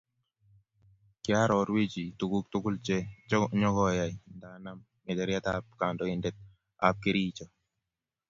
Kiarorwechi 1.23 2.03
tuguk 2.19 2.45
tugul 2.51 2.75
che 2.85 2.97
nyokoyay 3.59 4.13
nda 4.35 4.49
nam 4.65 4.77
ngecheret 5.05 5.45
ab 5.53 5.65
kandoindet 5.79 6.37
ab 6.87 6.95
Kericho 7.03 7.45